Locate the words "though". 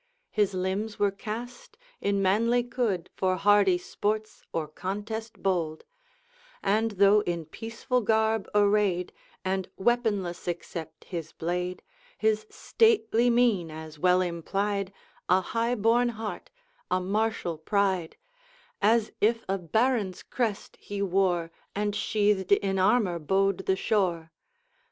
6.93-7.19